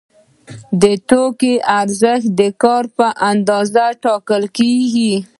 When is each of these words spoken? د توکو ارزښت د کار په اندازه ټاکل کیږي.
د 0.81 0.83
توکو 1.09 1.53
ارزښت 1.79 2.27
د 2.39 2.41
کار 2.63 2.83
په 2.97 3.07
اندازه 3.31 3.85
ټاکل 4.03 4.43
کیږي. 4.57 5.13